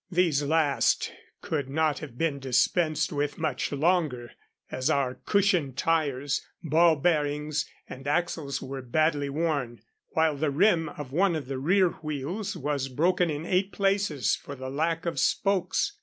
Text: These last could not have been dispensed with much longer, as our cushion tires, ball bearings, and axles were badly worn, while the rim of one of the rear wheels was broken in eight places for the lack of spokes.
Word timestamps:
These 0.09 0.41
last 0.41 1.11
could 1.43 1.69
not 1.69 1.99
have 1.99 2.17
been 2.17 2.39
dispensed 2.39 3.13
with 3.13 3.37
much 3.37 3.71
longer, 3.71 4.31
as 4.71 4.89
our 4.89 5.13
cushion 5.27 5.73
tires, 5.73 6.43
ball 6.63 6.95
bearings, 6.95 7.69
and 7.87 8.07
axles 8.07 8.63
were 8.63 8.81
badly 8.81 9.29
worn, 9.29 9.79
while 10.13 10.35
the 10.35 10.49
rim 10.49 10.89
of 10.89 11.11
one 11.11 11.35
of 11.35 11.45
the 11.45 11.59
rear 11.59 11.89
wheels 12.01 12.57
was 12.57 12.87
broken 12.87 13.29
in 13.29 13.45
eight 13.45 13.71
places 13.71 14.35
for 14.35 14.55
the 14.55 14.71
lack 14.71 15.05
of 15.05 15.19
spokes. 15.19 15.97